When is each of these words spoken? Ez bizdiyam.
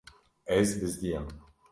Ez 0.55 0.73
bizdiyam. 0.81 1.27